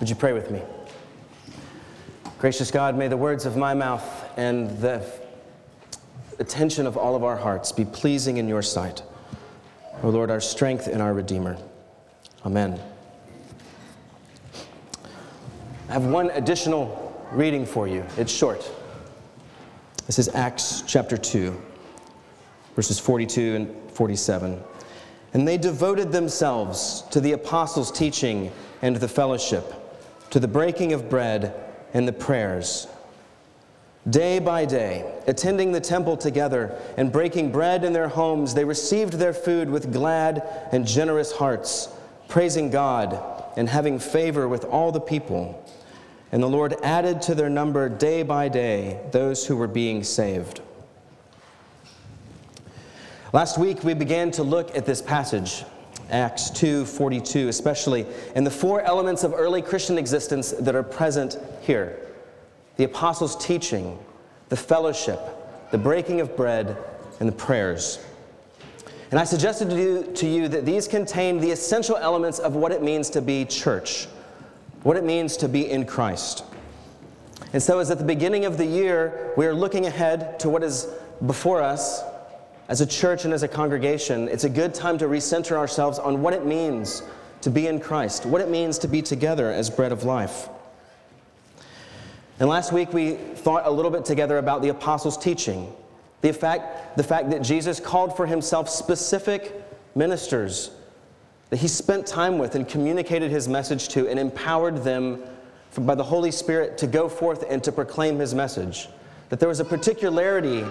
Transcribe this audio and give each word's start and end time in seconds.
Would 0.00 0.08
you 0.08 0.14
pray 0.14 0.32
with 0.32 0.50
me? 0.50 0.62
Gracious 2.38 2.70
God, 2.70 2.96
may 2.96 3.08
the 3.08 3.16
words 3.16 3.46
of 3.46 3.56
my 3.56 3.74
mouth 3.74 4.24
and 4.38 4.70
the 4.80 5.04
attention 6.38 6.86
of 6.86 6.96
all 6.96 7.16
of 7.16 7.24
our 7.24 7.36
hearts 7.36 7.72
be 7.72 7.84
pleasing 7.84 8.36
in 8.36 8.46
your 8.46 8.62
sight. 8.62 9.02
O 10.04 10.10
Lord, 10.10 10.30
our 10.30 10.40
strength 10.40 10.86
and 10.86 11.02
our 11.02 11.12
Redeemer. 11.12 11.58
Amen. 12.46 12.80
I 15.88 15.92
have 15.92 16.04
one 16.04 16.30
additional 16.30 17.26
reading 17.32 17.66
for 17.66 17.88
you. 17.88 18.04
It's 18.16 18.32
short. 18.32 18.70
This 20.06 20.20
is 20.20 20.28
Acts 20.28 20.84
chapter 20.86 21.16
2, 21.16 21.60
verses 22.76 23.00
42 23.00 23.56
and 23.56 23.90
47. 23.90 24.62
And 25.34 25.46
they 25.46 25.58
devoted 25.58 26.12
themselves 26.12 27.02
to 27.10 27.20
the 27.20 27.32
apostles' 27.32 27.90
teaching 27.90 28.52
and 28.80 28.96
the 28.96 29.08
fellowship, 29.08 29.74
to 30.30 30.40
the 30.40 30.48
breaking 30.48 30.92
of 30.92 31.08
bread 31.08 31.54
and 31.94 32.06
the 32.06 32.12
prayers. 32.12 32.86
Day 34.08 34.38
by 34.38 34.64
day, 34.64 35.04
attending 35.26 35.72
the 35.72 35.80
temple 35.80 36.16
together 36.16 36.80
and 36.96 37.12
breaking 37.12 37.52
bread 37.52 37.84
in 37.84 37.92
their 37.92 38.08
homes, 38.08 38.54
they 38.54 38.64
received 38.64 39.14
their 39.14 39.34
food 39.34 39.68
with 39.68 39.92
glad 39.92 40.42
and 40.72 40.86
generous 40.86 41.32
hearts, 41.32 41.88
praising 42.28 42.70
God 42.70 43.20
and 43.56 43.68
having 43.68 43.98
favor 43.98 44.48
with 44.48 44.64
all 44.64 44.92
the 44.92 45.00
people. 45.00 45.62
And 46.32 46.42
the 46.42 46.48
Lord 46.48 46.74
added 46.82 47.20
to 47.22 47.34
their 47.34 47.50
number 47.50 47.88
day 47.88 48.22
by 48.22 48.48
day 48.48 49.00
those 49.12 49.46
who 49.46 49.56
were 49.56 49.66
being 49.66 50.04
saved. 50.04 50.60
Last 53.32 53.58
week, 53.58 53.84
we 53.84 53.92
began 53.92 54.30
to 54.32 54.42
look 54.42 54.74
at 54.74 54.86
this 54.86 55.02
passage, 55.02 55.64
Acts 56.10 56.50
2:42, 56.50 57.48
especially, 57.48 58.06
and 58.34 58.46
the 58.46 58.50
four 58.50 58.80
elements 58.82 59.24
of 59.24 59.34
early 59.34 59.62
Christian 59.62 59.98
existence 59.98 60.52
that 60.52 60.74
are 60.74 60.82
present 60.82 61.38
here: 61.60 61.98
the 62.76 62.84
apostles' 62.84 63.36
teaching, 63.36 63.98
the 64.48 64.56
fellowship, 64.56 65.20
the 65.70 65.78
breaking 65.78 66.20
of 66.20 66.36
bread, 66.36 66.76
and 67.20 67.28
the 67.28 67.34
prayers. 67.34 67.98
And 69.10 69.18
I 69.18 69.24
suggested 69.24 69.70
to 69.70 69.76
you, 69.76 70.02
to 70.14 70.26
you 70.26 70.48
that 70.48 70.66
these 70.66 70.86
contain 70.86 71.40
the 71.40 71.50
essential 71.50 71.96
elements 71.96 72.38
of 72.38 72.54
what 72.54 72.72
it 72.72 72.82
means 72.82 73.10
to 73.10 73.22
be 73.22 73.44
church, 73.44 74.06
what 74.82 74.96
it 74.96 75.04
means 75.04 75.36
to 75.38 75.48
be 75.48 75.70
in 75.70 75.86
Christ. 75.86 76.44
And 77.52 77.62
so, 77.62 77.78
as 77.78 77.90
at 77.90 77.98
the 77.98 78.04
beginning 78.04 78.44
of 78.44 78.58
the 78.58 78.66
year, 78.66 79.32
we 79.36 79.46
are 79.46 79.54
looking 79.54 79.86
ahead 79.86 80.38
to 80.40 80.50
what 80.50 80.62
is 80.62 80.86
before 81.24 81.62
us 81.62 82.02
as 82.68 82.80
a 82.82 82.86
church 82.86 83.24
and 83.24 83.32
as 83.32 83.42
a 83.42 83.48
congregation, 83.48 84.28
it's 84.28 84.44
a 84.44 84.48
good 84.48 84.74
time 84.74 84.98
to 84.98 85.06
recenter 85.06 85.56
ourselves 85.56 85.98
on 85.98 86.22
what 86.22 86.34
it 86.34 86.44
means 86.44 87.02
to 87.40 87.50
be 87.50 87.66
in 87.66 87.80
Christ, 87.80 88.26
what 88.26 88.40
it 88.40 88.50
means 88.50 88.78
to 88.78 88.88
be 88.88 89.00
together 89.00 89.50
as 89.50 89.70
bread 89.70 89.90
of 89.90 90.04
life. 90.04 90.48
And 92.40 92.48
last 92.48 92.72
week 92.72 92.92
we 92.92 93.14
thought 93.14 93.66
a 93.66 93.70
little 93.70 93.90
bit 93.90 94.04
together 94.04 94.38
about 94.38 94.62
the 94.62 94.68
apostles' 94.68 95.16
teaching, 95.16 95.72
the 96.20 96.32
fact, 96.32 96.96
the 96.96 97.02
fact 97.02 97.30
that 97.30 97.42
Jesus 97.42 97.80
called 97.80 98.16
for 98.16 98.26
himself 98.26 98.68
specific 98.68 99.54
ministers 99.94 100.70
that 101.50 101.56
he 101.56 101.68
spent 101.68 102.06
time 102.06 102.38
with 102.38 102.54
and 102.54 102.68
communicated 102.68 103.30
his 103.30 103.48
message 103.48 103.88
to 103.88 104.08
and 104.08 104.18
empowered 104.18 104.84
them 104.84 105.22
by 105.78 105.94
the 105.94 106.04
Holy 106.04 106.30
Spirit 106.30 106.76
to 106.78 106.86
go 106.86 107.08
forth 107.08 107.44
and 107.48 107.64
to 107.64 107.72
proclaim 107.72 108.18
his 108.18 108.34
message. 108.34 108.88
That 109.30 109.40
there 109.40 109.48
was 109.48 109.60
a 109.60 109.64
particularity 109.64 110.64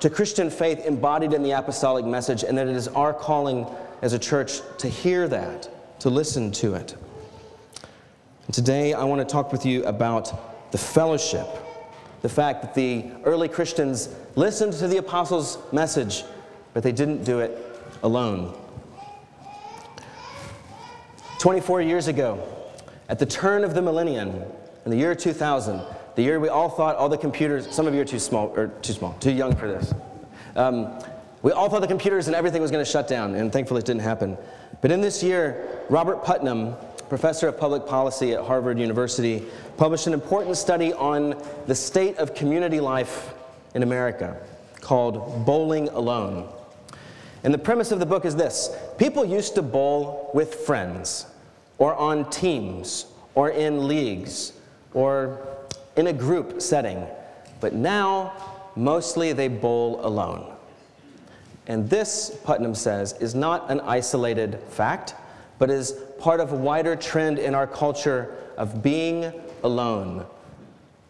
to 0.00 0.10
Christian 0.10 0.50
faith 0.50 0.84
embodied 0.86 1.32
in 1.32 1.42
the 1.42 1.52
apostolic 1.52 2.04
message, 2.04 2.44
and 2.44 2.56
that 2.56 2.68
it 2.68 2.76
is 2.76 2.88
our 2.88 3.12
calling 3.12 3.66
as 4.02 4.12
a 4.12 4.18
church 4.18 4.60
to 4.78 4.88
hear 4.88 5.26
that, 5.28 5.68
to 6.00 6.10
listen 6.10 6.52
to 6.52 6.74
it. 6.74 6.96
And 8.46 8.54
today, 8.54 8.94
I 8.94 9.04
want 9.04 9.20
to 9.20 9.30
talk 9.30 9.52
with 9.52 9.66
you 9.66 9.84
about 9.84 10.70
the 10.70 10.78
fellowship, 10.78 11.48
the 12.22 12.28
fact 12.28 12.62
that 12.62 12.74
the 12.74 13.06
early 13.24 13.48
Christians 13.48 14.08
listened 14.36 14.72
to 14.74 14.86
the 14.86 14.98
apostles' 14.98 15.58
message, 15.72 16.24
but 16.74 16.82
they 16.82 16.92
didn't 16.92 17.24
do 17.24 17.40
it 17.40 17.58
alone. 18.02 18.56
24 21.40 21.82
years 21.82 22.08
ago, 22.08 22.46
at 23.08 23.18
the 23.18 23.26
turn 23.26 23.64
of 23.64 23.74
the 23.74 23.82
millennium, 23.82 24.42
in 24.84 24.90
the 24.90 24.96
year 24.96 25.14
2000, 25.14 25.80
the 26.18 26.24
year 26.24 26.40
we 26.40 26.48
all 26.48 26.68
thought 26.68 26.96
all 26.96 27.08
the 27.08 27.16
computers, 27.16 27.72
some 27.72 27.86
of 27.86 27.94
you 27.94 28.00
are 28.00 28.04
too 28.04 28.18
small, 28.18 28.48
or 28.56 28.66
too 28.82 28.92
small, 28.92 29.12
too 29.20 29.30
young 29.30 29.54
for 29.54 29.68
this. 29.68 29.94
Um, 30.56 30.98
we 31.42 31.52
all 31.52 31.70
thought 31.70 31.80
the 31.80 31.86
computers 31.86 32.26
and 32.26 32.34
everything 32.34 32.60
was 32.60 32.72
going 32.72 32.84
to 32.84 32.90
shut 32.90 33.06
down, 33.06 33.36
and 33.36 33.52
thankfully 33.52 33.78
it 33.78 33.84
didn't 33.84 34.00
happen. 34.00 34.36
But 34.80 34.90
in 34.90 35.00
this 35.00 35.22
year, 35.22 35.84
Robert 35.88 36.24
Putnam, 36.24 36.74
professor 37.08 37.46
of 37.46 37.56
public 37.56 37.86
policy 37.86 38.32
at 38.32 38.44
Harvard 38.44 38.80
University, 38.80 39.44
published 39.76 40.08
an 40.08 40.12
important 40.12 40.56
study 40.56 40.92
on 40.92 41.40
the 41.68 41.74
state 41.76 42.16
of 42.16 42.34
community 42.34 42.80
life 42.80 43.32
in 43.76 43.84
America 43.84 44.36
called 44.80 45.46
Bowling 45.46 45.88
Alone. 45.90 46.52
And 47.44 47.54
the 47.54 47.58
premise 47.58 47.92
of 47.92 48.00
the 48.00 48.06
book 48.06 48.24
is 48.24 48.34
this 48.34 48.76
people 48.98 49.24
used 49.24 49.54
to 49.54 49.62
bowl 49.62 50.32
with 50.34 50.52
friends, 50.52 51.26
or 51.78 51.94
on 51.94 52.28
teams, 52.28 53.06
or 53.36 53.50
in 53.50 53.86
leagues, 53.86 54.52
or 54.94 55.57
in 55.98 56.06
a 56.06 56.12
group 56.12 56.62
setting, 56.62 57.04
but 57.60 57.74
now 57.74 58.32
mostly 58.76 59.32
they 59.32 59.48
bowl 59.48 60.00
alone. 60.06 60.54
And 61.66 61.90
this, 61.90 62.38
Putnam 62.44 62.76
says, 62.76 63.14
is 63.14 63.34
not 63.34 63.68
an 63.68 63.80
isolated 63.80 64.60
fact, 64.68 65.16
but 65.58 65.70
is 65.70 65.92
part 66.20 66.38
of 66.38 66.52
a 66.52 66.56
wider 66.56 66.94
trend 66.94 67.40
in 67.40 67.52
our 67.52 67.66
culture 67.66 68.32
of 68.56 68.80
being 68.80 69.32
alone, 69.64 70.24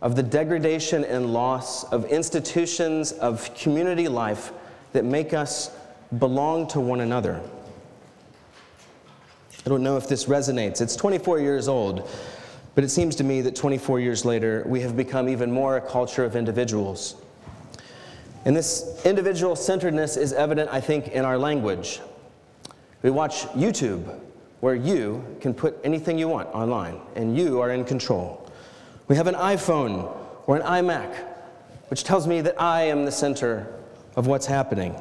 of 0.00 0.16
the 0.16 0.22
degradation 0.22 1.05
and 1.05 1.34
loss 1.34 1.84
of 1.93 2.06
institutions 2.06 3.12
of 3.12 3.55
community 3.55 4.09
life 4.09 4.53
that 4.94 5.05
make 5.05 5.34
us 5.34 5.70
belong 6.19 6.66
to 6.69 6.81
one 6.81 7.00
another. 7.00 7.43
I 9.66 9.69
don't 9.69 9.82
know 9.82 9.99
if 9.99 10.09
this 10.09 10.25
resonates. 10.25 10.81
It's 10.81 10.97
24 10.97 11.41
years 11.41 11.69
old, 11.69 12.09
but 12.78 12.84
it 12.84 12.91
seems 12.91 13.16
to 13.16 13.25
me 13.25 13.41
that 13.41 13.56
24 13.56 13.99
years 13.99 14.25
later, 14.25 14.62
we 14.65 14.81
have 14.83 14.97
become 14.97 15.28
even 15.28 15.50
more 15.50 15.78
a 15.78 15.81
culture 15.81 16.25
of 16.25 16.37
individuals. 16.37 17.16
And 18.44 18.55
this 18.55 19.03
individual 19.05 19.56
centeredness 19.56 20.16
is 20.16 20.33
evident, 20.33 20.71
I 20.72 20.81
think, 20.81 21.09
in 21.09 21.25
our 21.25 21.37
language. 21.37 21.99
We 23.03 23.11
watch 23.11 23.47
YouTube, 23.47 24.21
where 24.61 24.77
you 24.77 25.25
can 25.41 25.55
put 25.55 25.77
anything 25.83 26.21
you 26.21 26.28
want 26.28 26.50
online, 26.50 27.00
and 27.17 27.37
you 27.37 27.61
are 27.61 27.72
in 27.72 27.84
control. 27.84 28.49
We 29.09 29.17
have 29.17 29.27
an 29.27 29.34
iPhone 29.34 30.17
or 30.47 30.55
an 30.55 30.62
iMac, 30.62 31.12
which 31.88 32.05
tells 32.05 32.28
me 32.28 32.43
that 32.43 32.62
I 32.62 32.83
am 32.83 33.05
the 33.05 33.11
center 33.11 33.67
of 34.15 34.28
what's 34.28 34.47
happening. 34.47 34.94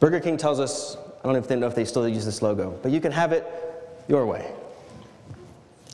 Burger 0.00 0.18
King 0.18 0.38
tells 0.38 0.60
us, 0.60 0.96
I 1.22 1.30
don't 1.30 1.44
even 1.44 1.60
know 1.60 1.66
if 1.66 1.74
they 1.74 1.84
still 1.84 2.08
use 2.08 2.24
this 2.24 2.40
logo, 2.40 2.70
but 2.82 2.90
you 2.90 3.02
can 3.02 3.12
have 3.12 3.32
it 3.32 3.46
your 4.08 4.24
way. 4.24 4.50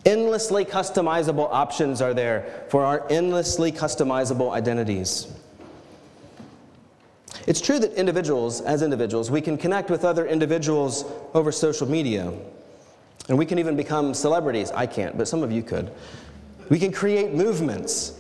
Endlessly 0.05 0.65
customizable 0.65 1.49
options 1.51 2.01
are 2.01 2.15
there 2.15 2.65
for 2.69 2.85
our 2.85 3.07
endlessly 3.11 3.73
customizable 3.73 4.53
identities. 4.53 5.27
It's 7.47 7.61
true 7.61 7.79
that 7.79 7.95
individuals, 7.95 8.61
as 8.61 8.83
individuals, 8.83 9.31
we 9.31 9.41
can 9.41 9.57
connect 9.57 9.91
with 9.91 10.05
other 10.05 10.27
individuals 10.27 11.05
over 11.35 11.51
social 11.51 11.89
media. 11.89 12.33
And 13.29 13.39
we 13.39 13.47
can 13.47 13.59
even 13.59 13.77
become 13.77 14.15
celebrities. 14.15 14.71
I 14.71 14.87
can't, 14.87 15.17
but 15.17 15.29
some 15.29 15.43
of 15.43 15.51
you 15.51 15.63
could. 15.63 15.91
We 16.69 16.79
can 16.79 16.93
create 16.93 17.35
movements. 17.35 18.19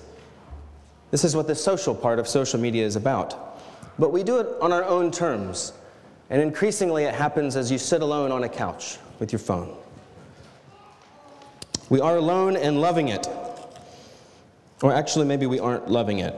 This 1.11 1.25
is 1.25 1.37
what 1.37 1.47
the 1.47 1.55
social 1.55 1.95
part 1.95 2.19
of 2.19 2.29
social 2.29 2.59
media 2.61 2.85
is 2.85 2.97
about. 2.97 3.61
But 3.99 4.13
we 4.13 4.23
do 4.23 4.39
it 4.39 4.47
on 4.61 4.73
our 4.73 4.85
own 4.85 5.11
terms. 5.11 5.73
And 6.31 6.43
increasingly, 6.43 7.05
it 7.05 7.15
happens 7.15 7.57
as 7.57 7.71
you 7.71 7.79
sit 7.79 8.03
alone 8.03 8.33
on 8.33 8.45
a 8.45 8.49
couch 8.49 8.99
with 9.19 9.33
your 9.33 9.39
phone. 9.39 9.77
We 11.89 12.01
are 12.01 12.17
alone 12.17 12.57
and 12.57 12.81
loving 12.81 13.09
it. 13.09 13.27
Or 14.83 14.93
actually, 14.93 15.27
maybe 15.27 15.47
we 15.47 15.59
aren't 15.59 15.91
loving 15.91 16.21
it. 16.21 16.35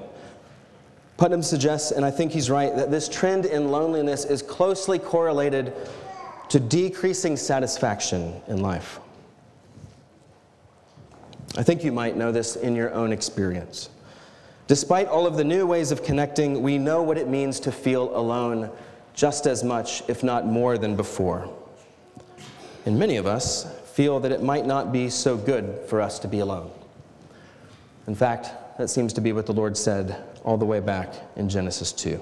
Putnam 1.17 1.43
suggests, 1.43 1.91
and 1.91 2.05
I 2.05 2.11
think 2.11 2.33
he's 2.33 2.49
right, 2.49 2.75
that 2.75 2.91
this 2.91 3.09
trend 3.09 3.45
in 3.45 3.71
loneliness 3.71 4.25
is 4.25 4.41
closely 4.41 4.99
correlated 4.99 5.75
to 6.49 6.59
decreasing 6.59 7.37
satisfaction 7.37 8.41
in 8.49 8.63
life. 8.63 9.01
I 11.57 11.63
think 11.63 11.85
you 11.85 11.93
might 11.93 12.17
know 12.17 12.33
this 12.33 12.57
in 12.57 12.75
your 12.75 12.95
own 12.95 13.13
experience. 13.13 13.91
Despite 14.67 15.09
all 15.09 15.27
of 15.27 15.37
the 15.37 15.45
new 15.45 15.67
ways 15.67 15.91
of 15.91 16.05
connecting, 16.05 16.63
we 16.63 16.79
know 16.79 17.03
what 17.03 17.19
it 17.19 17.29
means 17.29 17.61
to 17.61 17.73
feel 17.73 18.17
alone 18.17 18.71
just 19.15 19.47
as 19.47 19.65
much, 19.65 20.03
if 20.09 20.23
not 20.23 20.47
more, 20.47 20.79
than 20.79 20.97
before. 20.97 21.53
And 22.87 22.99
many 22.99 23.17
of 23.17 23.27
us 23.27 23.67
feel 24.01 24.19
that 24.19 24.33
it 24.33 24.43
might 24.43 24.65
not 24.65 24.93
be 24.93 25.11
so 25.11 25.37
good 25.37 25.79
for 25.87 26.01
us 26.01 26.19
to 26.19 26.27
be 26.27 26.39
alone. 26.39 26.71
In 28.07 28.15
fact, 28.15 28.49
that 28.79 28.89
seems 28.89 29.13
to 29.13 29.21
be 29.21 29.35
what 29.35 29.45
the 29.45 29.53
Lord 29.53 29.77
said 29.77 30.25
all 30.43 30.57
the 30.57 30.65
way 30.65 30.81
back 30.81 31.13
in 31.37 31.51
Genesis 31.51 31.93
2. 31.93 32.19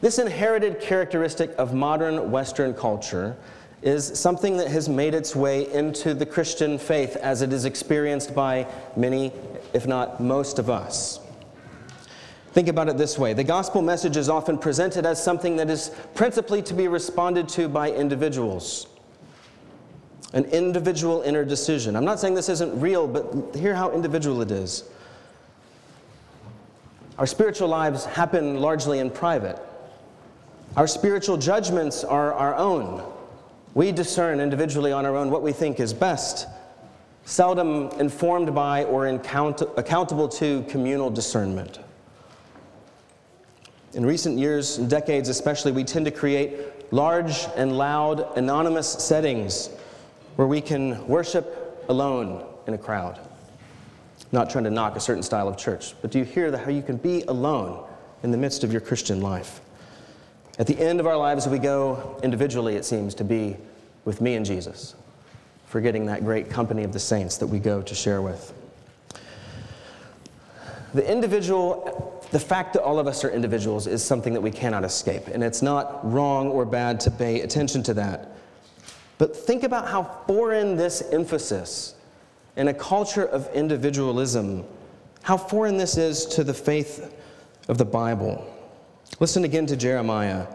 This 0.00 0.20
inherited 0.20 0.80
characteristic 0.80 1.50
of 1.58 1.74
modern 1.74 2.30
Western 2.30 2.72
culture 2.72 3.36
is 3.82 4.06
something 4.16 4.58
that 4.58 4.68
has 4.68 4.88
made 4.88 5.12
its 5.12 5.34
way 5.34 5.68
into 5.72 6.14
the 6.14 6.24
Christian 6.24 6.78
faith 6.78 7.16
as 7.16 7.42
it 7.42 7.52
is 7.52 7.64
experienced 7.64 8.36
by 8.36 8.64
many, 8.94 9.32
if 9.74 9.88
not 9.88 10.20
most 10.20 10.60
of 10.60 10.70
us. 10.70 11.18
Think 12.52 12.68
about 12.68 12.88
it 12.88 12.96
this 12.96 13.18
way 13.18 13.32
the 13.32 13.42
gospel 13.42 13.82
message 13.82 14.16
is 14.16 14.28
often 14.28 14.56
presented 14.56 15.04
as 15.04 15.20
something 15.20 15.56
that 15.56 15.68
is 15.68 15.90
principally 16.14 16.62
to 16.62 16.74
be 16.74 16.86
responded 16.86 17.48
to 17.48 17.68
by 17.68 17.90
individuals. 17.90 18.86
An 20.34 20.44
individual 20.46 21.22
inner 21.22 21.44
decision. 21.44 21.96
I'm 21.96 22.04
not 22.04 22.20
saying 22.20 22.34
this 22.34 22.50
isn't 22.50 22.78
real, 22.80 23.06
but 23.06 23.56
hear 23.56 23.74
how 23.74 23.92
individual 23.92 24.42
it 24.42 24.50
is. 24.50 24.84
Our 27.18 27.26
spiritual 27.26 27.68
lives 27.68 28.04
happen 28.04 28.60
largely 28.60 28.98
in 28.98 29.10
private. 29.10 29.58
Our 30.76 30.86
spiritual 30.86 31.38
judgments 31.38 32.04
are 32.04 32.34
our 32.34 32.54
own. 32.54 33.02
We 33.74 33.90
discern 33.90 34.38
individually 34.38 34.92
on 34.92 35.06
our 35.06 35.16
own 35.16 35.30
what 35.30 35.42
we 35.42 35.52
think 35.52 35.80
is 35.80 35.92
best, 35.92 36.46
seldom 37.24 37.88
informed 37.98 38.54
by 38.54 38.84
or 38.84 39.06
accountable 39.08 40.28
to 40.28 40.62
communal 40.68 41.10
discernment. 41.10 41.80
In 43.94 44.04
recent 44.04 44.38
years 44.38 44.76
and 44.76 44.90
decades, 44.90 45.30
especially, 45.30 45.72
we 45.72 45.84
tend 45.84 46.04
to 46.04 46.10
create 46.10 46.92
large 46.92 47.46
and 47.56 47.76
loud, 47.76 48.36
anonymous 48.36 48.88
settings 48.88 49.70
where 50.38 50.46
we 50.46 50.60
can 50.60 51.04
worship 51.08 51.84
alone 51.88 52.46
in 52.68 52.74
a 52.74 52.78
crowd. 52.78 53.18
Not 54.30 54.48
trying 54.48 54.62
to 54.62 54.70
knock 54.70 54.94
a 54.94 55.00
certain 55.00 55.24
style 55.24 55.48
of 55.48 55.56
church, 55.56 55.94
but 56.00 56.12
do 56.12 56.20
you 56.20 56.24
hear 56.24 56.56
how 56.56 56.70
you 56.70 56.80
can 56.80 56.96
be 56.96 57.22
alone 57.22 57.84
in 58.22 58.30
the 58.30 58.38
midst 58.38 58.62
of 58.62 58.70
your 58.70 58.80
Christian 58.80 59.20
life? 59.20 59.60
At 60.56 60.68
the 60.68 60.78
end 60.78 61.00
of 61.00 61.08
our 61.08 61.16
lives, 61.16 61.48
we 61.48 61.58
go 61.58 62.20
individually, 62.22 62.76
it 62.76 62.84
seems, 62.84 63.16
to 63.16 63.24
be 63.24 63.56
with 64.04 64.20
me 64.20 64.36
and 64.36 64.46
Jesus, 64.46 64.94
forgetting 65.66 66.06
that 66.06 66.22
great 66.22 66.48
company 66.48 66.84
of 66.84 66.92
the 66.92 67.00
saints 67.00 67.36
that 67.38 67.48
we 67.48 67.58
go 67.58 67.82
to 67.82 67.94
share 67.96 68.22
with. 68.22 68.54
The 70.94 71.10
individual, 71.10 72.24
the 72.30 72.38
fact 72.38 72.74
that 72.74 72.82
all 72.84 73.00
of 73.00 73.08
us 73.08 73.24
are 73.24 73.30
individuals 73.30 73.88
is 73.88 74.04
something 74.04 74.34
that 74.34 74.40
we 74.40 74.52
cannot 74.52 74.84
escape, 74.84 75.26
and 75.26 75.42
it's 75.42 75.62
not 75.62 76.08
wrong 76.08 76.46
or 76.46 76.64
bad 76.64 77.00
to 77.00 77.10
pay 77.10 77.40
attention 77.40 77.82
to 77.82 77.94
that. 77.94 78.36
But 79.18 79.36
think 79.36 79.64
about 79.64 79.88
how 79.88 80.04
foreign 80.26 80.76
this 80.76 81.02
emphasis 81.12 81.94
in 82.56 82.68
a 82.68 82.74
culture 82.74 83.24
of 83.24 83.48
individualism, 83.52 84.64
how 85.22 85.36
foreign 85.36 85.76
this 85.76 85.96
is 85.96 86.24
to 86.26 86.44
the 86.44 86.54
faith 86.54 87.14
of 87.68 87.78
the 87.78 87.84
Bible. 87.84 88.46
Listen 89.20 89.44
again 89.44 89.66
to 89.66 89.76
Jeremiah. 89.76 90.46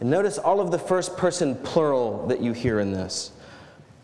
And 0.00 0.10
notice 0.10 0.38
all 0.38 0.60
of 0.60 0.70
the 0.70 0.78
first 0.78 1.16
person 1.16 1.56
plural 1.56 2.26
that 2.28 2.40
you 2.40 2.52
hear 2.52 2.80
in 2.80 2.92
this. 2.92 3.32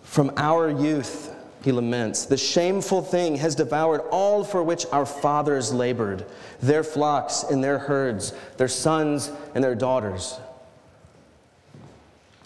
From 0.02 0.32
our 0.36 0.70
youth, 0.70 1.34
he 1.62 1.72
laments, 1.72 2.26
the 2.26 2.36
shameful 2.36 3.02
thing 3.02 3.36
has 3.36 3.54
devoured 3.54 4.02
all 4.10 4.44
for 4.44 4.62
which 4.62 4.86
our 4.92 5.06
fathers 5.06 5.72
labored 5.72 6.26
their 6.60 6.84
flocks 6.84 7.42
and 7.42 7.64
their 7.64 7.78
herds, 7.78 8.34
their 8.56 8.68
sons 8.68 9.30
and 9.54 9.64
their 9.64 9.74
daughters. 9.74 10.38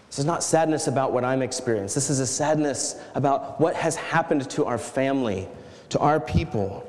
This 0.08 0.18
is 0.20 0.24
not 0.24 0.42
sadness 0.42 0.86
about 0.86 1.12
what 1.12 1.24
I'm 1.24 1.42
experiencing. 1.42 1.94
This 1.94 2.10
is 2.10 2.20
a 2.20 2.26
sadness 2.26 3.00
about 3.14 3.60
what 3.60 3.74
has 3.74 3.94
happened 3.96 4.48
to 4.50 4.64
our 4.64 4.78
family, 4.78 5.46
to 5.90 5.98
our 5.98 6.18
people. 6.18 6.84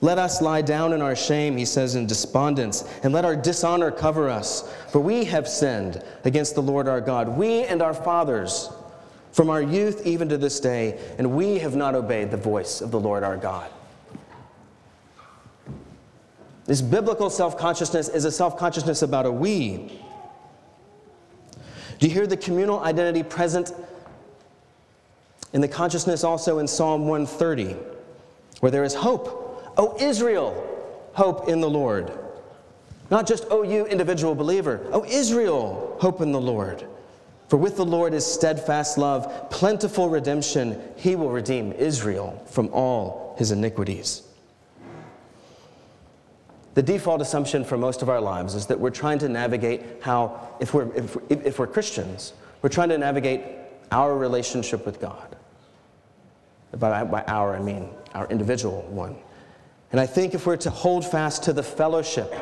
Let 0.00 0.18
us 0.18 0.42
lie 0.42 0.62
down 0.62 0.92
in 0.92 1.02
our 1.02 1.14
shame, 1.14 1.56
he 1.56 1.64
says 1.64 1.94
in 1.94 2.06
despondence, 2.06 2.84
and 3.02 3.12
let 3.12 3.24
our 3.24 3.36
dishonor 3.36 3.90
cover 3.90 4.28
us. 4.28 4.72
For 4.90 5.00
we 5.00 5.24
have 5.24 5.48
sinned 5.48 6.02
against 6.24 6.54
the 6.54 6.62
Lord 6.62 6.88
our 6.88 7.00
God, 7.00 7.28
we 7.28 7.62
and 7.62 7.82
our 7.82 7.94
fathers, 7.94 8.68
from 9.32 9.48
our 9.48 9.62
youth 9.62 10.06
even 10.06 10.28
to 10.28 10.38
this 10.38 10.60
day, 10.60 11.00
and 11.18 11.36
we 11.36 11.58
have 11.58 11.76
not 11.76 11.94
obeyed 11.94 12.30
the 12.30 12.36
voice 12.36 12.80
of 12.80 12.90
the 12.90 13.00
Lord 13.00 13.22
our 13.22 13.36
God. 13.36 13.70
This 16.64 16.80
biblical 16.80 17.28
self 17.28 17.58
consciousness 17.58 18.08
is 18.08 18.24
a 18.24 18.32
self 18.32 18.56
consciousness 18.56 19.02
about 19.02 19.26
a 19.26 19.32
we. 19.32 20.00
Do 22.02 22.08
you 22.08 22.14
hear 22.14 22.26
the 22.26 22.36
communal 22.36 22.80
identity 22.80 23.22
present 23.22 23.72
in 25.52 25.60
the 25.60 25.68
consciousness 25.68 26.24
also 26.24 26.58
in 26.58 26.66
Psalm 26.66 27.06
130, 27.06 27.76
where 28.58 28.72
there 28.72 28.82
is 28.82 28.92
hope 28.92 29.72
O 29.76 29.96
Israel, 30.00 30.66
hope 31.12 31.48
in 31.48 31.60
the 31.60 31.70
Lord. 31.70 32.10
Not 33.08 33.28
just, 33.28 33.46
O 33.50 33.62
you 33.62 33.86
individual 33.86 34.34
believer. 34.34 34.84
O 34.90 35.04
Israel, 35.04 35.96
hope 36.00 36.20
in 36.20 36.32
the 36.32 36.40
Lord. 36.40 36.84
For 37.46 37.56
with 37.56 37.76
the 37.76 37.84
Lord 37.84 38.14
is 38.14 38.26
steadfast 38.26 38.98
love, 38.98 39.48
plentiful 39.50 40.08
redemption. 40.08 40.82
He 40.96 41.14
will 41.14 41.30
redeem 41.30 41.70
Israel 41.70 42.42
from 42.50 42.68
all 42.72 43.36
his 43.38 43.52
iniquities. 43.52 44.22
The 46.74 46.82
default 46.82 47.20
assumption 47.20 47.64
for 47.64 47.76
most 47.76 48.00
of 48.02 48.08
our 48.08 48.20
lives 48.20 48.54
is 48.54 48.66
that 48.66 48.80
we're 48.80 48.90
trying 48.90 49.18
to 49.18 49.28
navigate 49.28 49.82
how, 50.00 50.48
if 50.60 50.72
we're, 50.72 50.92
if, 50.94 51.16
if 51.28 51.58
we're 51.58 51.66
Christians, 51.66 52.32
we're 52.62 52.70
trying 52.70 52.88
to 52.88 52.98
navigate 52.98 53.42
our 53.90 54.16
relationship 54.16 54.86
with 54.86 55.00
God. 55.00 55.36
By, 56.78 57.04
by 57.04 57.22
our, 57.26 57.54
I 57.54 57.60
mean 57.60 57.90
our 58.14 58.26
individual 58.28 58.82
one. 58.82 59.16
And 59.90 60.00
I 60.00 60.06
think 60.06 60.32
if 60.32 60.46
we're 60.46 60.56
to 60.58 60.70
hold 60.70 61.04
fast 61.04 61.42
to 61.44 61.52
the 61.52 61.62
fellowship, 61.62 62.34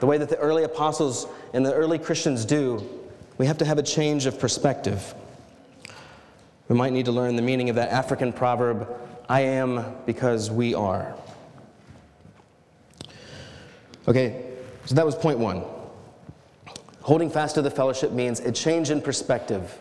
the 0.00 0.06
way 0.06 0.18
that 0.18 0.28
the 0.28 0.36
early 0.36 0.64
apostles 0.64 1.26
and 1.54 1.64
the 1.64 1.72
early 1.72 1.98
Christians 1.98 2.44
do, 2.44 2.86
we 3.38 3.46
have 3.46 3.58
to 3.58 3.64
have 3.64 3.78
a 3.78 3.82
change 3.82 4.26
of 4.26 4.38
perspective. 4.38 5.14
We 6.68 6.76
might 6.76 6.92
need 6.92 7.06
to 7.06 7.12
learn 7.12 7.36
the 7.36 7.42
meaning 7.42 7.70
of 7.70 7.76
that 7.76 7.90
African 7.90 8.32
proverb 8.32 8.86
I 9.28 9.40
am 9.40 9.94
because 10.04 10.50
we 10.50 10.74
are. 10.74 11.14
Okay, 14.08 14.42
so 14.86 14.94
that 14.94 15.04
was 15.04 15.14
point 15.14 15.38
one. 15.38 15.62
Holding 17.02 17.28
fast 17.28 17.56
to 17.56 17.62
the 17.62 17.70
fellowship 17.70 18.10
means 18.10 18.40
a 18.40 18.50
change 18.50 18.88
in 18.88 19.02
perspective, 19.02 19.78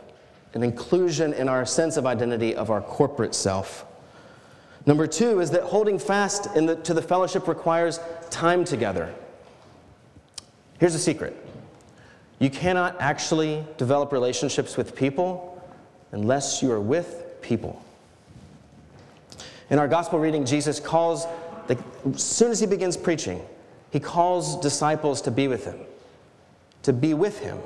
an 0.53 0.63
inclusion 0.63 1.31
in 1.33 1.47
our 1.47 1.65
sense 1.65 1.95
of 1.95 2.05
identity 2.05 2.53
of 2.53 2.69
our 2.69 2.81
corporate 2.81 3.33
self. 3.33 3.85
Number 4.85 5.07
two 5.07 5.39
is 5.39 5.51
that 5.51 5.63
holding 5.63 5.97
fast 5.97 6.53
the, 6.53 6.75
to 6.75 6.93
the 6.93 7.01
fellowship 7.01 7.47
requires 7.47 8.01
time 8.29 8.65
together. 8.65 9.13
Here's 10.77 10.93
a 10.93 10.99
secret 10.99 11.33
you 12.37 12.49
cannot 12.49 12.97
actually 12.99 13.65
develop 13.77 14.11
relationships 14.11 14.75
with 14.75 14.93
people 14.93 15.65
unless 16.11 16.61
you 16.61 16.69
are 16.73 16.81
with 16.81 17.37
people. 17.41 17.81
In 19.69 19.79
our 19.79 19.87
gospel 19.87 20.19
reading, 20.19 20.45
Jesus 20.45 20.81
calls, 20.81 21.25
as 21.69 21.77
soon 22.21 22.51
as 22.51 22.59
he 22.59 22.65
begins 22.65 22.97
preaching, 22.97 23.41
he 23.91 23.99
calls 23.99 24.59
disciples 24.59 25.21
to 25.21 25.31
be 25.31 25.47
with 25.47 25.65
him, 25.65 25.79
to 26.83 26.93
be 26.93 27.13
with 27.13 27.39
him. 27.39 27.59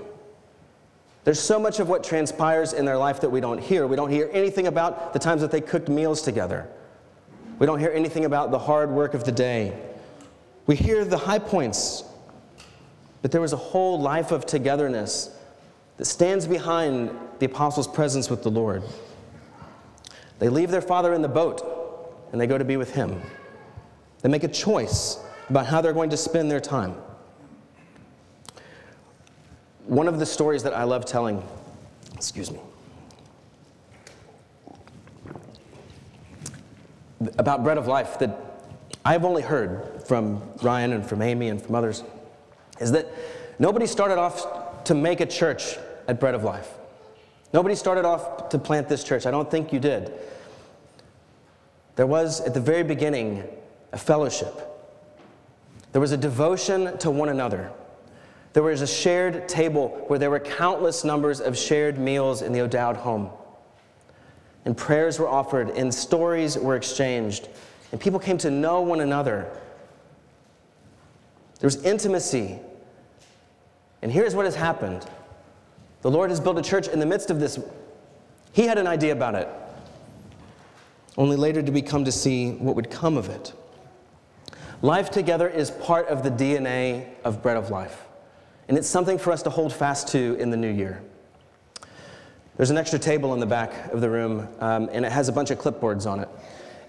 There's 1.24 1.40
so 1.40 1.60
much 1.60 1.80
of 1.80 1.88
what 1.88 2.04
transpires 2.04 2.74
in 2.74 2.86
their 2.86 2.98
life 2.98 3.22
that 3.22 3.30
we 3.30 3.42
don't 3.42 3.60
hear. 3.60 3.86
We 3.86 3.96
don't 3.96 4.10
hear 4.10 4.30
anything 4.34 4.68
about 4.68 5.14
the 5.14 5.20
times 5.20 5.42
that 5.42 5.52
they 5.52 5.62
cooked 5.62 5.88
meals 5.88 6.22
together 6.22 6.68
we 7.62 7.68
don't 7.68 7.78
hear 7.78 7.92
anything 7.92 8.26
about 8.26 8.50
the 8.50 8.58
hard 8.58 8.90
work 8.90 9.14
of 9.14 9.24
the 9.24 9.32
day. 9.32 9.80
We 10.66 10.76
hear 10.76 11.06
the 11.06 11.20
high 11.20 11.38
points, 11.38 12.04
but 13.22 13.32
there 13.32 13.40
was 13.40 13.54
a 13.54 13.58
whole 13.58 14.02
life 14.02 14.32
of 14.32 14.48
togetherness 14.48 15.30
that 15.98 16.06
stands 16.06 16.48
behind 16.48 17.12
the 17.38 17.46
apostles' 17.46 17.88
presence 17.88 18.32
with 18.32 18.42
the 18.42 18.50
Lord. 18.50 18.82
They 20.40 20.50
leave 20.50 20.72
their 20.72 20.82
father 20.82 21.14
in 21.14 21.22
the 21.22 21.28
boat 21.28 21.62
and 22.32 22.42
they 22.42 22.48
go 22.48 22.58
to 22.58 22.66
be 22.66 22.78
with 22.78 22.96
him. 22.96 23.22
They 24.24 24.30
make 24.30 24.44
a 24.44 24.48
choice 24.48 25.24
about 25.52 25.66
how 25.66 25.82
they're 25.82 25.92
going 25.92 26.10
to 26.10 26.16
spend 26.16 26.50
their 26.50 26.62
time. 26.62 26.96
One 29.86 30.08
of 30.08 30.18
the 30.18 30.26
stories 30.26 30.64
that 30.64 30.74
I 30.74 30.84
love 30.84 31.06
telling, 31.06 31.44
excuse 32.14 32.50
me, 32.50 32.62
about 37.38 37.66
bread 37.66 37.78
of 37.78 37.86
life 37.86 38.18
that 38.20 38.64
I've 39.04 39.26
only 39.26 39.42
heard 39.42 40.06
from 40.08 40.42
Ryan 40.62 40.94
and 40.94 41.06
from 41.06 41.22
Amy 41.22 41.50
and 41.50 41.62
from 41.62 41.76
others 41.76 42.02
is 42.80 42.94
that 42.94 43.08
nobody 43.60 43.88
started 43.88 44.18
off 44.18 44.86
to 44.86 44.96
make 44.96 45.20
a 45.20 45.26
church 45.26 45.78
at 46.08 46.18
Bread 46.18 46.34
of 46.34 46.46
Life. 46.46 46.70
Nobody 47.54 47.76
started 47.76 48.06
off 48.06 48.48
to 48.50 48.58
plant 48.58 48.88
this 48.88 49.04
church. 49.04 49.26
I 49.26 49.32
don't 49.32 49.52
think 49.52 49.74
you 49.74 49.82
did. 49.82 50.14
There 51.98 52.08
was, 52.08 52.40
at 52.40 52.54
the 52.54 52.62
very 52.62 52.84
beginning, 52.84 53.44
a 53.92 53.98
fellowship. 53.98 54.71
There 55.92 56.02
was 56.02 56.12
a 56.12 56.18
devotion 56.18 56.98
to 57.00 57.12
one 57.12 57.30
another. 57.30 57.72
There 58.54 58.64
was 58.64 58.82
a 58.82 58.88
shared 58.88 59.48
table 59.48 59.90
where 60.08 60.20
there 60.20 60.30
were 60.30 60.40
countless 60.40 61.04
numbers 61.04 61.42
of 61.42 61.58
shared 61.58 61.98
meals 61.98 62.42
in 62.42 62.54
the 62.54 62.62
O'Dowd 62.62 62.98
home 62.98 63.30
and 64.66 64.78
prayers 64.78 65.20
were 65.20 65.28
offered, 65.28 65.70
and 65.72 65.94
stories 65.94 66.58
were 66.58 66.76
exchanged, 66.76 67.50
and 67.92 68.00
people 68.00 68.20
came 68.20 68.38
to 68.40 68.52
know 68.52 68.82
one 68.82 69.02
another. 69.02 69.52
There 71.60 71.68
was 71.68 71.84
intimacy. 71.84 72.60
And 74.02 74.12
here's 74.12 74.34
what 74.34 74.46
has 74.46 74.56
happened 74.56 75.06
the 76.02 76.10
Lord 76.10 76.32
has 76.32 76.40
built 76.40 76.58
a 76.58 76.64
church 76.64 76.88
in 76.88 77.00
the 77.00 77.06
midst 77.06 77.30
of 77.30 77.40
this 77.40 77.60
He 78.54 78.66
had 78.66 78.78
an 78.78 78.88
idea 78.88 79.14
about 79.14 79.36
it, 79.36 79.48
only 81.18 81.38
later 81.38 81.62
did 81.62 81.74
we 81.74 81.82
come 81.82 82.06
to 82.06 82.12
see 82.12 82.52
what 82.54 82.76
would 82.76 82.90
come 82.90 83.18
of 83.18 83.30
it. 83.30 83.54
Life 84.84 85.12
together 85.12 85.48
is 85.48 85.70
part 85.70 86.08
of 86.08 86.24
the 86.24 86.32
DNA 86.32 87.06
of 87.24 87.44
Bread 87.44 87.56
of 87.56 87.70
Life, 87.70 88.04
and 88.68 88.80
it's 88.80 88.88
something 88.88 89.20
for 89.20 89.32
us 89.32 89.44
to 89.44 89.52
hold 89.52 89.72
fast 89.72 90.08
to 90.08 90.36
in 90.40 90.50
the 90.50 90.58
new 90.58 90.72
year. 90.72 91.04
There's 92.58 92.72
an 92.72 92.78
extra 92.78 92.98
table 92.98 93.36
in 93.36 93.40
the 93.40 93.46
back 93.46 93.92
of 93.94 94.02
the 94.02 94.10
room, 94.10 94.48
um, 94.60 94.90
and 94.92 95.06
it 95.06 95.12
has 95.12 95.30
a 95.30 95.32
bunch 95.32 95.52
of 95.52 95.60
clipboards 95.60 96.10
on 96.10 96.20
it. 96.20 96.30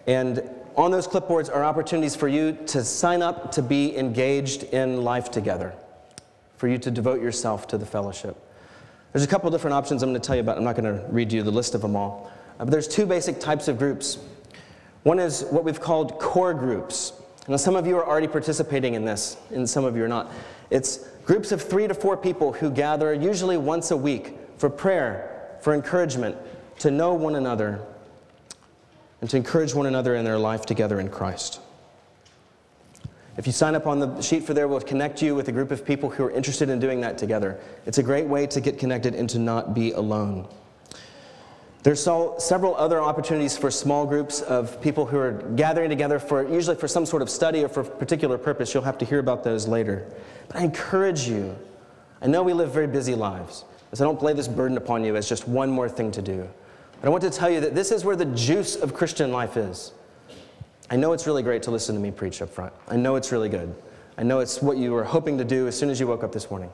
And 0.07 0.43
on 0.75 0.91
those 0.91 1.07
clipboards 1.07 1.55
are 1.55 1.63
opportunities 1.63 2.17
for 2.17 2.29
you 2.29 2.57
to 2.69 2.83
sign 2.83 3.21
up 3.21 3.53
to 3.53 3.63
be 3.63 3.95
engaged 3.95 4.63
in 4.65 5.03
life 5.05 5.31
together, 5.31 5.75
for 6.57 6.69
you 6.69 6.79
to 6.79 6.91
devote 6.91 7.21
yourself 7.21 7.67
to 7.69 7.77
the 7.77 7.85
fellowship. 7.85 8.39
There's 9.13 9.25
a 9.25 9.29
couple 9.29 9.51
different 9.51 9.75
options 9.75 10.03
I'm 10.03 10.09
going 10.09 10.21
to 10.21 10.27
tell 10.27 10.37
you 10.37 10.41
about. 10.41 10.57
I'm 10.57 10.65
not 10.65 10.77
going 10.77 10.99
to 10.99 11.05
read 11.11 11.31
you 11.31 11.43
the 11.43 11.53
list 11.53 11.75
of 11.75 11.83
them 11.83 11.95
all. 11.95 12.33
Uh, 12.59 12.65
but 12.65 12.71
there's 12.71 12.89
two 12.89 13.05
basic 13.05 13.39
types 13.39 13.69
of 13.69 13.77
groups. 13.77 14.17
One 15.03 15.19
is 15.19 15.45
what 15.51 15.65
we've 15.65 15.81
called 15.81 16.19
core 16.19 16.55
groups. 16.55 17.13
Now, 17.49 17.57
some 17.57 17.75
of 17.75 17.87
you 17.87 17.97
are 17.97 18.07
already 18.07 18.29
participating 18.29 18.95
in 18.95 19.05
this, 19.05 19.37
and 19.51 19.69
some 19.69 19.85
of 19.85 19.97
you 19.97 20.05
are 20.05 20.09
not. 20.09 20.31
It's 20.71 21.09
groups 21.25 21.51
of 21.51 21.61
three 21.61 21.89
to 21.89 21.95
four 21.95 22.17
people 22.17 22.53
who 22.53 22.71
gather 22.71 23.13
usually 23.13 23.57
once 23.57 23.91
a 23.91 23.97
week 23.97 24.37
for 24.59 24.71
prayer, 24.71 25.57
for 25.61 25.75
encouragement, 25.75 26.37
to 26.79 26.91
know 26.91 27.15
one 27.15 27.35
another, 27.35 27.81
and 29.21 29.29
to 29.31 29.37
encourage 29.37 29.75
one 29.75 29.87
another 29.87 30.15
in 30.15 30.25
their 30.25 30.39
life 30.39 30.67
together 30.67 31.01
in 31.01 31.09
Christ. 31.09 31.61
If 33.37 33.47
you 33.47 33.53
sign 33.53 33.75
up 33.75 33.87
on 33.87 33.99
the 33.99 34.21
sheet 34.21 34.45
for 34.45 34.55
there, 34.55 34.69
we'll 34.69 34.81
connect 34.81 35.23
you 35.23 35.35
with 35.35 35.49
a 35.49 35.53
group 35.53 35.71
of 35.71 35.85
people 35.85 36.11
who 36.11 36.25
are 36.25 36.31
interested 36.31 36.69
in 36.69 36.79
doing 36.79 37.01
that 37.01 37.19
together. 37.19 37.59
It's 37.87 37.99
a 37.99 38.03
great 38.03 38.27
way 38.27 38.47
to 38.49 38.61
get 38.61 38.79
connected 38.79 39.15
and 39.15 39.29
to 39.31 39.39
not 39.39 39.75
be 39.75 39.93
alone. 39.93 40.47
There's 41.83 42.01
so, 42.01 42.37
several 42.39 42.77
other 42.77 43.01
opportunities 43.01 43.57
for 43.57 43.69
small 43.69 44.07
groups 44.07 44.41
of 44.41 44.81
people 44.81 45.05
who 45.05 45.19
are 45.19 45.33
gathering 45.57 45.91
together 45.91 46.21
for 46.21 46.49
usually 46.49 46.77
for 46.77 46.87
some 46.87 47.05
sort 47.05 47.23
of 47.23 47.31
study 47.31 47.65
or 47.65 47.69
for 47.69 47.81
a 47.81 47.85
particular 47.85 48.39
purpose. 48.39 48.73
You'll 48.73 48.85
have 48.85 48.99
to 48.99 49.05
hear 49.05 49.19
about 49.19 49.43
those 49.43 49.67
later. 49.67 50.07
But 50.47 50.59
I 50.59 50.65
encourage 50.65 51.27
you. 51.27 51.57
I 52.21 52.29
know 52.29 52.45
we 52.45 52.53
live 52.53 52.73
very 52.73 52.87
busy 52.87 53.17
lives, 53.17 53.65
so 53.93 54.05
I 54.05 54.07
don't 54.07 54.23
lay 54.23 54.33
this 54.33 54.47
burden 54.47 54.77
upon 54.77 55.05
you 55.05 55.17
as 55.17 55.29
just 55.29 55.49
one 55.49 55.71
more 55.71 55.89
thing 55.89 56.13
to 56.13 56.23
do. 56.23 56.49
But 57.01 57.09
I 57.09 57.11
want 57.11 57.25
to 57.25 57.31
tell 57.31 57.51
you 57.51 57.59
that 57.61 57.75
this 57.75 57.91
is 57.91 58.05
where 58.05 58.15
the 58.15 58.27
juice 58.27 58.77
of 58.77 58.95
Christian 58.95 59.33
life 59.33 59.57
is. 59.57 59.93
I 60.89 60.95
know 60.95 61.13
it's 61.13 61.27
really 61.27 61.43
great 61.43 61.65
to 61.65 61.73
listen 61.73 61.97
to 61.97 62.01
me 62.01 62.13
preach 62.13 62.41
up 62.43 62.51
front. 62.51 62.73
I 62.87 62.95
know 62.95 63.17
it's 63.17 63.33
really 63.33 63.49
good. 63.49 63.75
I 64.17 64.23
know 64.23 64.39
it's 64.39 64.63
what 64.63 64.77
you 64.77 64.93
were 64.93 65.03
hoping 65.03 65.37
to 65.39 65.45
do 65.45 65.67
as 65.67 65.77
soon 65.77 65.91
as 65.91 65.99
you 65.99 66.07
woke 66.07 66.23
up 66.23 66.31
this 66.31 66.49
morning. 66.49 66.71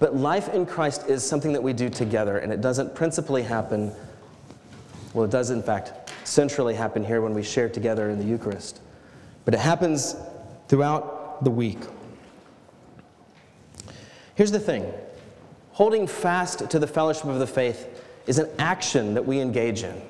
But 0.00 0.16
life 0.16 0.52
in 0.52 0.66
Christ 0.66 1.06
is 1.08 1.26
something 1.26 1.54
that 1.54 1.62
we 1.62 1.72
do 1.72 1.88
together, 1.88 2.38
and 2.38 2.52
it 2.52 2.60
doesn't 2.60 2.94
principally 2.94 3.42
happen 3.42 3.92
well, 5.14 5.24
it 5.24 5.30
does, 5.30 5.50
in 5.50 5.62
fact, 5.62 6.12
centrally 6.24 6.74
happen 6.74 7.04
here 7.04 7.20
when 7.20 7.34
we 7.34 7.42
share 7.42 7.68
together 7.68 8.10
in 8.10 8.18
the 8.18 8.24
Eucharist. 8.24 8.80
But 9.44 9.54
it 9.54 9.60
happens 9.60 10.16
throughout 10.68 11.42
the 11.42 11.50
week. 11.50 11.78
Here's 14.34 14.52
the 14.52 14.60
thing 14.60 14.92
holding 15.72 16.06
fast 16.06 16.70
to 16.70 16.78
the 16.78 16.86
fellowship 16.86 17.24
of 17.24 17.38
the 17.38 17.46
faith 17.46 18.04
is 18.26 18.38
an 18.38 18.48
action 18.58 19.14
that 19.14 19.24
we 19.24 19.40
engage 19.40 19.82
in. 19.82 20.00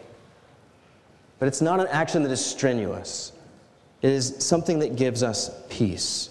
But 1.39 1.49
it's 1.49 1.61
not 1.61 1.81
an 1.81 1.87
action 1.91 2.23
that 2.25 2.33
is 2.33 2.45
strenuous, 2.45 3.33
it 4.03 4.11
is 4.11 4.37
something 4.39 4.81
that 4.81 4.97
gives 4.97 5.23
us 5.23 5.51
peace. 5.69 6.31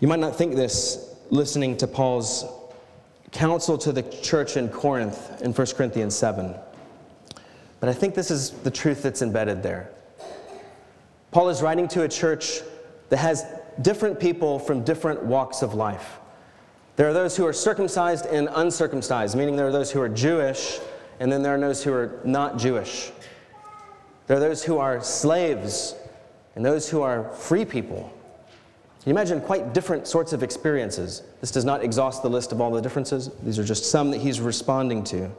You 0.00 0.08
might 0.08 0.20
not 0.20 0.36
think 0.36 0.54
this 0.54 1.14
listening 1.30 1.76
to 1.78 1.86
Paul's 1.86 2.44
counsel 3.32 3.78
to 3.78 3.92
the 3.92 4.02
church 4.02 4.56
in 4.56 4.68
Corinth 4.68 5.42
in 5.42 5.52
1 5.52 5.66
Corinthians 5.68 6.16
7. 6.16 6.54
But 7.80 7.88
I 7.88 7.92
think 7.92 8.14
this 8.14 8.30
is 8.30 8.50
the 8.50 8.70
truth 8.70 9.02
that's 9.02 9.22
embedded 9.22 9.62
there. 9.62 9.90
Paul 11.30 11.48
is 11.48 11.62
writing 11.62 11.88
to 11.88 12.02
a 12.02 12.08
church 12.08 12.60
that 13.10 13.18
has 13.18 13.44
different 13.82 14.18
people 14.18 14.58
from 14.58 14.82
different 14.82 15.22
walks 15.22 15.62
of 15.62 15.74
life. 15.74 16.18
There 16.96 17.08
are 17.08 17.12
those 17.12 17.36
who 17.36 17.46
are 17.46 17.52
circumcised 17.52 18.26
and 18.26 18.48
uncircumcised, 18.52 19.36
meaning 19.36 19.54
there 19.54 19.68
are 19.68 19.72
those 19.72 19.92
who 19.92 20.00
are 20.00 20.08
Jewish, 20.08 20.80
and 21.20 21.30
then 21.30 21.42
there 21.42 21.54
are 21.54 21.60
those 21.60 21.84
who 21.84 21.92
are 21.92 22.18
not 22.24 22.58
Jewish. 22.58 23.12
There 24.26 24.36
are 24.36 24.40
those 24.40 24.64
who 24.64 24.78
are 24.78 25.00
slaves, 25.00 25.94
and 26.56 26.64
those 26.64 26.90
who 26.90 27.02
are 27.02 27.30
free 27.30 27.64
people. 27.64 28.12
You 29.06 29.10
imagine 29.10 29.40
quite 29.40 29.72
different 29.72 30.06
sorts 30.06 30.32
of 30.32 30.42
experiences? 30.42 31.22
This 31.40 31.50
does 31.50 31.64
not 31.64 31.82
exhaust 31.82 32.22
the 32.22 32.28
list 32.28 32.52
of 32.52 32.60
all 32.60 32.70
the 32.70 32.82
differences. 32.82 33.30
These 33.42 33.58
are 33.58 33.64
just 33.64 33.90
some 33.90 34.10
that 34.10 34.20
he's 34.20 34.40
responding 34.40 35.04
to. 35.04 35.30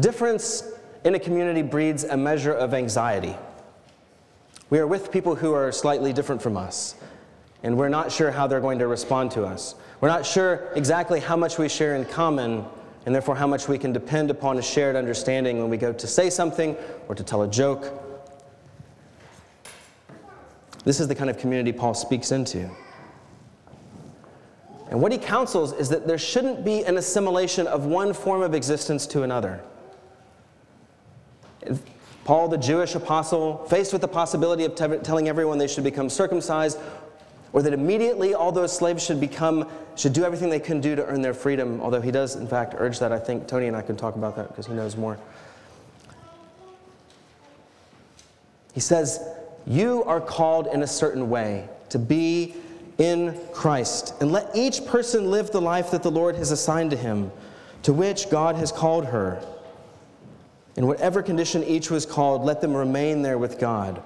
Difference 0.00 0.64
in 1.04 1.14
a 1.14 1.18
community 1.18 1.62
breeds 1.62 2.04
a 2.04 2.16
measure 2.16 2.52
of 2.52 2.74
anxiety. 2.74 3.36
We 4.68 4.78
are 4.78 4.86
with 4.86 5.12
people 5.12 5.36
who 5.36 5.52
are 5.52 5.70
slightly 5.70 6.12
different 6.12 6.42
from 6.42 6.56
us, 6.56 6.96
and 7.62 7.76
we're 7.76 7.88
not 7.88 8.10
sure 8.10 8.30
how 8.30 8.46
they're 8.46 8.60
going 8.60 8.80
to 8.80 8.88
respond 8.88 9.30
to 9.32 9.44
us. 9.44 9.74
We're 10.00 10.08
not 10.08 10.26
sure 10.26 10.72
exactly 10.74 11.20
how 11.20 11.36
much 11.36 11.58
we 11.58 11.68
share 11.68 11.94
in 11.94 12.04
common, 12.06 12.64
and 13.04 13.14
therefore 13.14 13.36
how 13.36 13.46
much 13.46 13.68
we 13.68 13.78
can 13.78 13.92
depend 13.92 14.30
upon 14.30 14.58
a 14.58 14.62
shared 14.62 14.96
understanding 14.96 15.60
when 15.60 15.70
we 15.70 15.76
go 15.76 15.92
to 15.92 16.06
say 16.06 16.30
something 16.30 16.76
or 17.06 17.14
to 17.14 17.22
tell 17.22 17.42
a 17.42 17.48
joke 17.48 18.05
this 20.86 21.00
is 21.00 21.08
the 21.08 21.14
kind 21.16 21.28
of 21.28 21.36
community 21.36 21.72
Paul 21.72 21.94
speaks 21.94 22.30
into. 22.30 22.70
And 24.88 25.02
what 25.02 25.10
he 25.10 25.18
counsels 25.18 25.72
is 25.72 25.88
that 25.88 26.06
there 26.06 26.16
shouldn't 26.16 26.64
be 26.64 26.84
an 26.84 26.96
assimilation 26.96 27.66
of 27.66 27.86
one 27.86 28.12
form 28.12 28.40
of 28.40 28.54
existence 28.54 29.04
to 29.08 29.24
another. 29.24 29.60
Paul, 32.24 32.46
the 32.46 32.56
Jewish 32.56 32.94
apostle, 32.94 33.66
faced 33.66 33.92
with 33.92 34.00
the 34.00 34.08
possibility 34.08 34.64
of 34.64 34.76
t- 34.76 34.86
telling 35.02 35.28
everyone 35.28 35.58
they 35.58 35.66
should 35.66 35.82
become 35.82 36.08
circumcised, 36.08 36.78
or 37.52 37.62
that 37.62 37.72
immediately 37.72 38.34
all 38.34 38.52
those 38.52 38.76
slaves 38.76 39.04
should 39.04 39.18
become, 39.18 39.68
should 39.96 40.12
do 40.12 40.24
everything 40.24 40.50
they 40.50 40.60
can 40.60 40.80
do 40.80 40.94
to 40.94 41.04
earn 41.04 41.20
their 41.20 41.34
freedom, 41.34 41.80
although 41.80 42.00
he 42.00 42.12
does, 42.12 42.36
in 42.36 42.46
fact, 42.46 42.76
urge 42.78 43.00
that. 43.00 43.10
I 43.10 43.18
think 43.18 43.48
Tony 43.48 43.66
and 43.66 43.76
I 43.76 43.82
can 43.82 43.96
talk 43.96 44.14
about 44.14 44.36
that 44.36 44.48
because 44.50 44.68
he 44.68 44.72
knows 44.72 44.96
more. 44.96 45.18
He 48.72 48.78
says, 48.78 49.18
you 49.66 50.04
are 50.04 50.20
called 50.20 50.68
in 50.68 50.82
a 50.82 50.86
certain 50.86 51.28
way 51.28 51.68
to 51.88 51.98
be 51.98 52.54
in 52.98 53.38
Christ. 53.52 54.14
And 54.20 54.32
let 54.32 54.54
each 54.54 54.86
person 54.86 55.30
live 55.30 55.50
the 55.50 55.60
life 55.60 55.90
that 55.90 56.02
the 56.02 56.10
Lord 56.10 56.36
has 56.36 56.50
assigned 56.50 56.90
to 56.92 56.96
him, 56.96 57.30
to 57.82 57.92
which 57.92 58.30
God 58.30 58.56
has 58.56 58.72
called 58.72 59.06
her. 59.06 59.44
In 60.76 60.86
whatever 60.86 61.22
condition 61.22 61.64
each 61.64 61.90
was 61.90 62.06
called, 62.06 62.44
let 62.44 62.60
them 62.60 62.74
remain 62.74 63.22
there 63.22 63.38
with 63.38 63.58
God. 63.58 64.02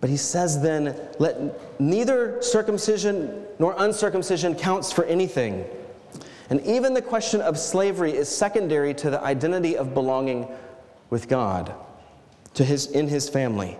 But 0.00 0.10
he 0.10 0.16
says 0.16 0.60
then, 0.60 0.98
let 1.20 1.80
neither 1.80 2.42
circumcision 2.42 3.46
nor 3.60 3.74
uncircumcision 3.78 4.56
counts 4.56 4.90
for 4.90 5.04
anything. 5.04 5.64
And 6.50 6.60
even 6.62 6.92
the 6.92 7.02
question 7.02 7.40
of 7.40 7.56
slavery 7.56 8.12
is 8.12 8.28
secondary 8.28 8.94
to 8.94 9.10
the 9.10 9.22
identity 9.22 9.76
of 9.76 9.94
belonging 9.94 10.48
with 11.12 11.28
God 11.28 11.74
to 12.54 12.64
his, 12.64 12.86
in 12.86 13.06
his 13.06 13.28
family. 13.28 13.76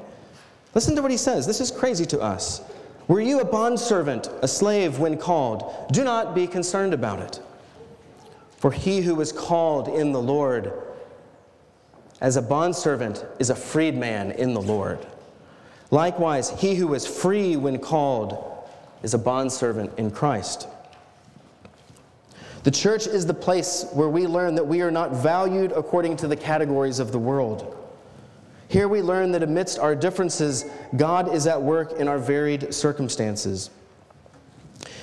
Listen 0.74 0.94
to 0.96 1.00
what 1.00 1.10
he 1.10 1.16
says. 1.16 1.46
This 1.46 1.62
is 1.62 1.70
crazy 1.70 2.04
to 2.04 2.20
us. 2.20 2.60
Were 3.08 3.22
you 3.22 3.40
a 3.40 3.44
bondservant, 3.44 4.28
a 4.42 4.48
slave 4.48 4.98
when 4.98 5.16
called? 5.16 5.88
Do 5.92 6.04
not 6.04 6.34
be 6.34 6.46
concerned 6.46 6.92
about 6.92 7.20
it. 7.20 7.40
For 8.58 8.70
he 8.70 9.00
who 9.00 9.14
was 9.14 9.32
called 9.32 9.88
in 9.88 10.12
the 10.12 10.20
Lord 10.20 10.74
as 12.20 12.36
a 12.36 12.42
bondservant 12.42 13.24
is 13.38 13.48
a 13.48 13.56
freedman 13.56 14.32
in 14.32 14.52
the 14.52 14.60
Lord. 14.60 14.98
Likewise, 15.90 16.50
he 16.60 16.74
who 16.74 16.86
was 16.86 17.06
free 17.06 17.56
when 17.56 17.78
called 17.78 18.68
is 19.02 19.14
a 19.14 19.18
bondservant 19.18 19.98
in 19.98 20.10
Christ. 20.10 20.68
The 22.62 22.70
church 22.70 23.06
is 23.06 23.26
the 23.26 23.34
place 23.34 23.86
where 23.92 24.08
we 24.08 24.26
learn 24.26 24.54
that 24.54 24.66
we 24.66 24.82
are 24.82 24.90
not 24.90 25.10
valued 25.10 25.72
according 25.72 26.16
to 26.18 26.28
the 26.28 26.36
categories 26.36 27.00
of 27.00 27.10
the 27.10 27.18
world. 27.18 27.76
Here 28.68 28.88
we 28.88 29.02
learn 29.02 29.32
that 29.32 29.42
amidst 29.42 29.78
our 29.78 29.94
differences, 29.94 30.64
God 30.96 31.34
is 31.34 31.46
at 31.46 31.60
work 31.60 31.92
in 31.92 32.08
our 32.08 32.18
varied 32.18 32.72
circumstances. 32.72 33.70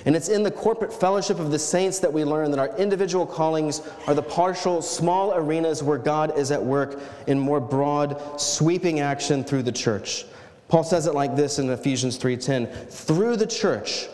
And 0.05 0.15
it's 0.15 0.29
in 0.29 0.43
the 0.43 0.51
corporate 0.51 0.93
fellowship 0.93 1.39
of 1.39 1.51
the 1.51 1.59
saints 1.59 1.99
that 1.99 2.11
we 2.11 2.23
learn 2.23 2.51
that 2.51 2.59
our 2.59 2.75
individual 2.77 3.25
callings 3.25 3.81
are 4.07 4.13
the 4.13 4.23
partial, 4.23 4.81
small 4.81 5.33
arenas 5.33 5.83
where 5.83 5.97
God 5.97 6.37
is 6.37 6.51
at 6.51 6.63
work 6.63 7.01
in 7.27 7.37
more 7.37 7.59
broad, 7.59 8.39
sweeping 8.39 9.01
action 9.01 9.43
through 9.43 9.63
the 9.63 9.71
church. 9.71 10.25
Paul 10.69 10.83
says 10.83 11.05
it 11.07 11.13
like 11.13 11.35
this 11.35 11.59
in 11.59 11.69
Ephesians 11.69 12.17
3:10, 12.17 12.67
"Through 12.89 13.35
the 13.35 13.47
church, 13.47 14.07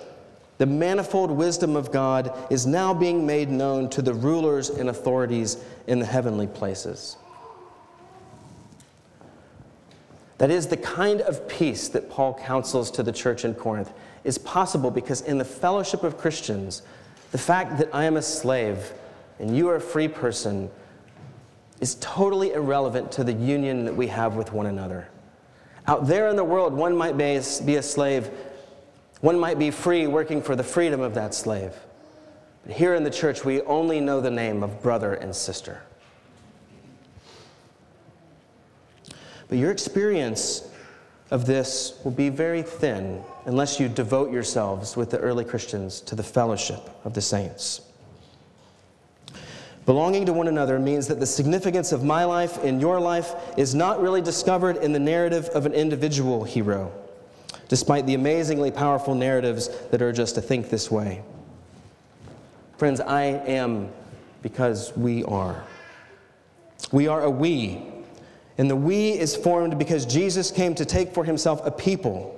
the 0.57 0.65
manifold 0.65 1.31
wisdom 1.31 1.75
of 1.75 1.91
God 1.91 2.35
is 2.49 2.65
now 2.65 2.93
being 2.93 3.25
made 3.25 3.49
known 3.49 3.89
to 3.89 4.01
the 4.01 4.13
rulers 4.13 4.69
and 4.69 4.89
authorities 4.89 5.57
in 5.87 5.99
the 5.99 6.05
heavenly 6.05 6.47
places. 6.47 7.17
That 10.37 10.51
is 10.51 10.67
the 10.67 10.77
kind 10.77 11.21
of 11.21 11.47
peace 11.47 11.87
that 11.89 12.09
Paul 12.09 12.33
counsels 12.33 12.91
to 12.91 13.03
the 13.03 13.11
church 13.11 13.45
in 13.45 13.53
Corinth 13.53 13.91
is 14.23 14.37
possible 14.37 14.91
because 14.91 15.21
in 15.21 15.37
the 15.37 15.45
fellowship 15.45 16.03
of 16.03 16.17
Christians, 16.17 16.81
the 17.31 17.37
fact 17.37 17.77
that 17.77 17.89
I 17.93 18.05
am 18.05 18.17
a 18.17 18.21
slave 18.21 18.93
and 19.39 19.55
you 19.55 19.69
are 19.69 19.75
a 19.75 19.81
free 19.81 20.07
person 20.07 20.69
is 21.81 21.95
totally 21.95 22.53
irrelevant 22.53 23.11
to 23.13 23.23
the 23.23 23.33
union 23.33 23.85
that 23.85 23.95
we 23.95 24.07
have 24.07 24.35
with 24.35 24.53
one 24.53 24.65
another. 24.65 25.07
Out 25.87 26.07
there 26.07 26.29
in 26.29 26.35
the 26.35 26.43
world, 26.43 26.73
one 26.73 26.95
might 26.95 27.17
be 27.17 27.35
a 27.35 27.83
slave, 27.83 28.31
one 29.25 29.39
might 29.39 29.57
be 29.57 29.71
free 29.71 30.05
working 30.05 30.39
for 30.39 30.55
the 30.55 30.63
freedom 30.63 31.01
of 31.01 31.15
that 31.15 31.33
slave. 31.33 31.73
But 32.63 32.75
here 32.75 32.93
in 32.93 33.03
the 33.03 33.09
church, 33.09 33.43
we 33.43 33.59
only 33.63 33.99
know 33.99 34.21
the 34.21 34.29
name 34.29 34.61
of 34.61 34.83
brother 34.83 35.15
and 35.15 35.35
sister. 35.35 35.81
But 39.49 39.57
your 39.57 39.71
experience 39.71 40.69
of 41.31 41.47
this 41.47 41.99
will 42.03 42.11
be 42.11 42.29
very 42.29 42.61
thin 42.61 43.23
unless 43.45 43.79
you 43.79 43.89
devote 43.89 44.31
yourselves 44.31 44.95
with 44.95 45.09
the 45.09 45.17
early 45.17 45.43
Christians 45.43 46.01
to 46.01 46.13
the 46.13 46.21
fellowship 46.21 46.87
of 47.03 47.15
the 47.15 47.21
saints. 47.21 47.81
Belonging 49.87 50.27
to 50.27 50.33
one 50.33 50.47
another 50.47 50.77
means 50.77 51.07
that 51.07 51.19
the 51.19 51.25
significance 51.25 51.91
of 51.91 52.03
my 52.03 52.25
life 52.25 52.63
in 52.63 52.79
your 52.79 52.99
life 52.99 53.33
is 53.57 53.73
not 53.73 53.99
really 53.99 54.21
discovered 54.21 54.77
in 54.77 54.93
the 54.93 54.99
narrative 54.99 55.47
of 55.55 55.65
an 55.65 55.73
individual 55.73 56.43
hero, 56.43 56.91
despite 57.67 58.05
the 58.05 58.13
amazingly 58.13 58.71
powerful 58.71 59.15
narratives 59.15 59.69
that 59.91 60.01
urge 60.01 60.19
us 60.19 60.31
to 60.33 60.41
think 60.41 60.69
this 60.69 60.91
way. 60.91 61.23
Friends, 62.77 62.99
I 62.99 63.23
am 63.23 63.89
because 64.41 64.95
we 64.95 65.23
are. 65.23 65.63
We 66.91 67.07
are 67.07 67.21
a 67.21 67.29
we, 67.29 67.81
and 68.57 68.69
the 68.69 68.75
we 68.75 69.11
is 69.11 69.35
formed 69.35 69.77
because 69.79 70.05
Jesus 70.05 70.51
came 70.51 70.75
to 70.75 70.85
take 70.85 71.13
for 71.13 71.23
himself 71.23 71.65
a 71.65 71.71
people. 71.71 72.31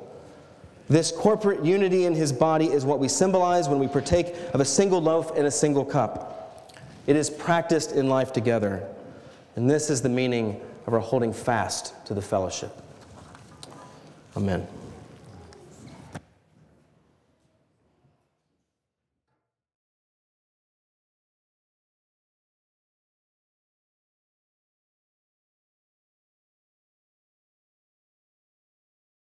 This 0.90 1.12
corporate 1.12 1.66
unity 1.66 2.06
in 2.06 2.14
his 2.14 2.32
body 2.32 2.68
is 2.68 2.86
what 2.86 3.00
we 3.00 3.10
symbolize 3.10 3.68
when 3.68 3.80
we 3.80 3.88
partake 3.88 4.34
of 4.54 4.62
a 4.62 4.66
single 4.66 5.02
loaf 5.02 5.36
and 5.36 5.46
a 5.46 5.52
single 5.52 5.84
cup. 5.84 6.74
It 7.08 7.16
is 7.16 7.30
practiced 7.30 7.92
in 7.92 8.08
life 8.08 8.32
together. 8.32 8.88
And 9.56 9.70
this 9.70 9.90
is 9.90 10.02
the 10.02 10.10
meaning 10.10 10.62
of 10.86 10.94
our 10.94 11.00
holding 11.00 11.34
fast 11.34 11.94
to 12.06 12.14
the 12.14 12.22
fellowship. 12.22 12.72
Amen. 14.36 14.68